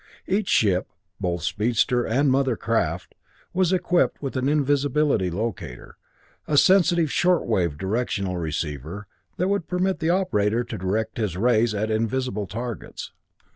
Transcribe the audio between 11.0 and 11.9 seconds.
his rays